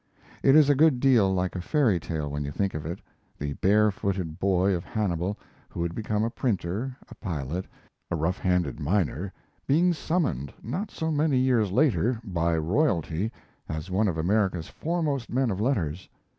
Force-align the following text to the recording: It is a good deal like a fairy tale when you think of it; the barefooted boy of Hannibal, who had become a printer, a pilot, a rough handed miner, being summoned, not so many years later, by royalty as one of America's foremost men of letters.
It 0.41 0.55
is 0.55 0.67
a 0.67 0.73
good 0.73 0.99
deal 0.99 1.31
like 1.31 1.55
a 1.55 1.61
fairy 1.61 1.99
tale 1.99 2.27
when 2.31 2.43
you 2.43 2.51
think 2.51 2.73
of 2.73 2.87
it; 2.87 2.97
the 3.37 3.53
barefooted 3.53 4.39
boy 4.39 4.73
of 4.73 4.83
Hannibal, 4.83 5.37
who 5.69 5.83
had 5.83 5.93
become 5.93 6.23
a 6.23 6.31
printer, 6.31 6.97
a 7.07 7.13
pilot, 7.13 7.67
a 8.09 8.15
rough 8.15 8.39
handed 8.39 8.79
miner, 8.79 9.31
being 9.67 9.93
summoned, 9.93 10.51
not 10.63 10.89
so 10.89 11.11
many 11.11 11.37
years 11.37 11.71
later, 11.71 12.19
by 12.23 12.57
royalty 12.57 13.31
as 13.69 13.91
one 13.91 14.07
of 14.07 14.17
America's 14.17 14.69
foremost 14.69 15.29
men 15.29 15.51
of 15.51 15.61
letters. 15.61 16.09